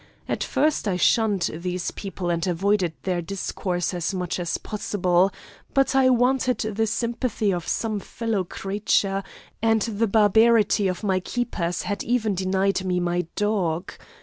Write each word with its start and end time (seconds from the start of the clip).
At 0.27 0.43
first 0.43 0.87
I 0.87 0.95
shunned 0.97 1.51
these 1.53 1.91
people, 1.91 2.31
and 2.31 2.47
avoided 2.47 2.93
their 3.03 3.21
discourse 3.21 3.93
as 3.93 4.15
much 4.15 4.39
as 4.39 4.57
possible; 4.57 5.31
but 5.75 5.95
I 5.95 6.09
wanted 6.09 6.57
the 6.75 6.87
sympathy 6.87 7.53
of 7.53 7.67
some 7.67 7.99
fellow 7.99 8.43
creature, 8.43 9.21
and 9.61 9.83
the 9.83 10.07
barbarity 10.07 10.87
of 10.87 11.03
my 11.03 11.19
keepers 11.19 11.83
had 11.83 12.03
even 12.03 12.33
denied 12.33 12.83
me 12.83 12.99
my 12.99 13.27
dog. 13.35 13.93